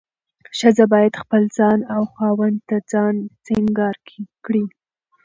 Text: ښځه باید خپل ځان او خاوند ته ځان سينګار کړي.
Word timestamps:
ښځه 0.57 0.85
باید 0.93 1.13
خپل 1.21 1.41
ځان 1.57 1.79
او 1.95 2.01
خاوند 2.13 2.57
ته 2.67 2.77
ځان 2.91 3.15
سينګار 3.45 3.95
کړي. 4.45 4.63